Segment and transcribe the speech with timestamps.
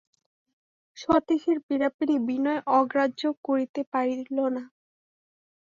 [0.97, 4.63] সতীশের পীড়াপীড়ি বিনয় অগ্রাহ্য করিতে পারিল না।